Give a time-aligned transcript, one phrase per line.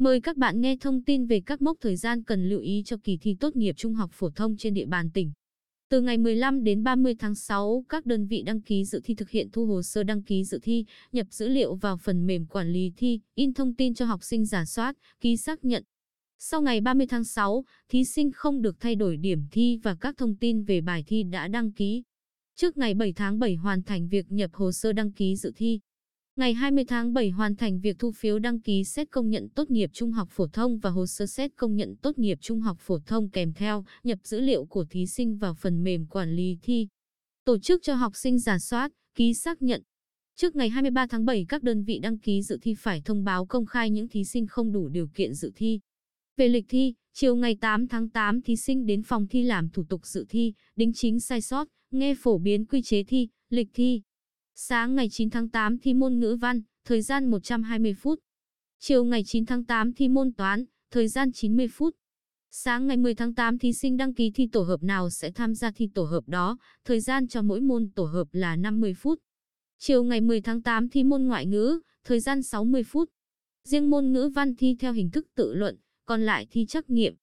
[0.00, 2.96] Mời các bạn nghe thông tin về các mốc thời gian cần lưu ý cho
[3.04, 5.32] kỳ thi tốt nghiệp trung học phổ thông trên địa bàn tỉnh.
[5.90, 9.30] Từ ngày 15 đến 30 tháng 6, các đơn vị đăng ký dự thi thực
[9.30, 12.72] hiện thu hồ sơ đăng ký dự thi, nhập dữ liệu vào phần mềm quản
[12.72, 15.84] lý thi, in thông tin cho học sinh giả soát, ký xác nhận.
[16.38, 20.16] Sau ngày 30 tháng 6, thí sinh không được thay đổi điểm thi và các
[20.16, 22.02] thông tin về bài thi đã đăng ký.
[22.56, 25.80] Trước ngày 7 tháng 7 hoàn thành việc nhập hồ sơ đăng ký dự thi.
[26.40, 29.70] Ngày 20 tháng 7 hoàn thành việc thu phiếu đăng ký xét công nhận tốt
[29.70, 32.76] nghiệp trung học phổ thông và hồ sơ xét công nhận tốt nghiệp trung học
[32.80, 36.58] phổ thông kèm theo, nhập dữ liệu của thí sinh vào phần mềm quản lý
[36.62, 36.88] thi.
[37.44, 39.82] Tổ chức cho học sinh giả soát, ký xác nhận.
[40.36, 43.46] Trước ngày 23 tháng 7 các đơn vị đăng ký dự thi phải thông báo
[43.46, 45.80] công khai những thí sinh không đủ điều kiện dự thi.
[46.36, 49.84] Về lịch thi, chiều ngày 8 tháng 8 thí sinh đến phòng thi làm thủ
[49.88, 54.02] tục dự thi, đính chính sai sót, nghe phổ biến quy chế thi, lịch thi.
[54.62, 58.20] Sáng ngày 9 tháng 8 thi môn ngữ văn, thời gian 120 phút.
[58.78, 61.96] Chiều ngày 9 tháng 8 thi môn toán, thời gian 90 phút.
[62.50, 65.54] Sáng ngày 10 tháng 8 thí sinh đăng ký thi tổ hợp nào sẽ tham
[65.54, 69.18] gia thi tổ hợp đó, thời gian cho mỗi môn tổ hợp là 50 phút.
[69.78, 73.10] Chiều ngày 10 tháng 8 thi môn ngoại ngữ, thời gian 60 phút.
[73.68, 77.14] Riêng môn ngữ văn thi theo hình thức tự luận, còn lại thi trắc nghiệm.